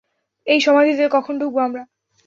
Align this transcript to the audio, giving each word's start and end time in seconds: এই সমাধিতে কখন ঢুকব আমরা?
এই 0.47 0.59
সমাধিতে 0.61 1.03
কখন 1.15 1.33
ঢুকব 1.39 1.57
আমরা? 1.59 1.83